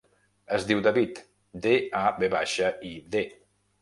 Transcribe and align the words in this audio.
Es 0.55 0.63
diu 0.69 0.79
David: 0.87 1.21
de, 1.67 1.75
a, 2.03 2.09
ve 2.25 2.31
baixa, 2.37 2.71
i, 2.93 2.95
de. 3.17 3.23